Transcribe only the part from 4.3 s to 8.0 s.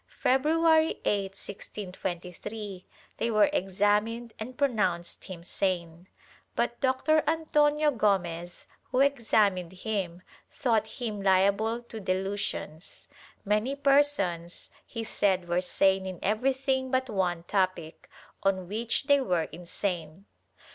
and pronounced him sane, but Dr. Antonio